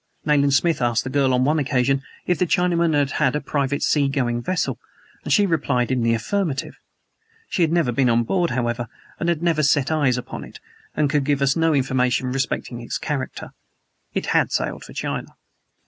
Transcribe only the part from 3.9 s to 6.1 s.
going vessel, and she replied in